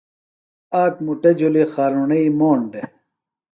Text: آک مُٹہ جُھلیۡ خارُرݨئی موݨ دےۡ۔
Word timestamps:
آک 0.81 0.95
مُٹہ 1.05 1.31
جُھلیۡ 1.37 1.69
خارُرݨئی 1.73 2.27
موݨ 2.39 2.57
دےۡ۔ 2.71 2.87